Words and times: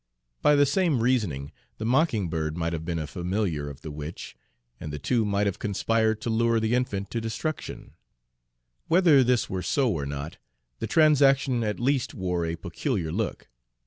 By 0.41 0.55
the 0.55 0.65
same 0.65 1.03
reasoning, 1.03 1.51
the 1.77 1.85
mockingbird 1.85 2.57
might 2.57 2.73
have 2.73 2.83
been 2.83 2.97
a 2.97 3.05
familiar 3.05 3.69
of 3.69 3.81
the 3.81 3.91
witch, 3.91 4.35
and 4.79 4.91
the 4.91 4.97
two 4.97 5.23
might 5.25 5.45
have 5.45 5.59
conspired 5.59 6.21
to 6.21 6.31
lure 6.31 6.59
the 6.59 6.73
infant 6.73 7.11
to 7.11 7.21
destruction. 7.21 7.93
Whether 8.87 9.23
this 9.23 9.47
were 9.47 9.61
so 9.61 9.91
or 9.91 10.07
not, 10.07 10.37
the 10.79 10.87
transaction 10.87 11.63
at 11.63 11.79
least 11.79 12.15
wore 12.15 12.47
a 12.47 12.55
peculiar 12.55 13.11
look. 13.11 13.47